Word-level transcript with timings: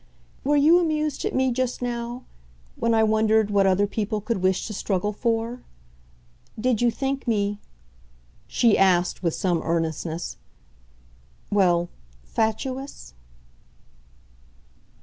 "Were 0.43 0.55
you 0.57 0.79
amused 0.79 1.25
at 1.25 1.35
me 1.35 1.51
just 1.51 1.79
now 1.79 2.23
when 2.75 2.95
I 2.95 3.03
wondered 3.03 3.51
what 3.51 3.67
other 3.67 3.85
people 3.85 4.19
could 4.19 4.37
wish 4.41 4.65
to 4.65 4.73
struggle 4.73 5.13
for? 5.13 5.61
Did 6.59 6.81
you 6.81 6.89
think 6.89 7.27
me," 7.27 7.59
she 8.47 8.79
asked 8.79 9.21
with 9.21 9.35
some 9.35 9.61
earnestness 9.63 10.37
"well, 11.51 11.87
fatuous?" 12.23 13.13